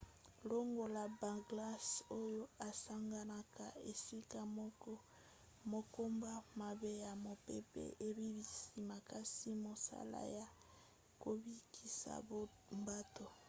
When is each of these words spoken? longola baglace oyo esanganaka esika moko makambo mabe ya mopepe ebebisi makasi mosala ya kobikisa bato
longola 0.49 1.03
baglace 1.19 1.97
oyo 2.21 2.43
esanganaka 2.69 3.65
esika 3.91 4.39
moko 4.57 4.91
makambo 5.73 6.31
mabe 6.59 6.91
ya 7.05 7.11
mopepe 7.25 7.83
ebebisi 8.07 8.67
makasi 8.89 9.49
mosala 9.65 10.21
ya 10.37 10.47
kobikisa 11.21 12.13
bato 12.87 13.25